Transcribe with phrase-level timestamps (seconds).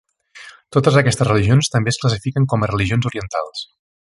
[0.77, 3.67] Totes aquestes religions també es classifiquen com a religions orientals.